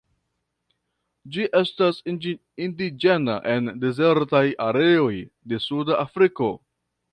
Ĝi 1.35 1.45
estas 1.59 1.99
indiĝena 2.13 3.37
en 3.55 3.71
dezertaj 3.85 4.43
areoj 4.71 5.13
de 5.53 5.63
suda 5.69 6.03
Afriko. 6.09 6.53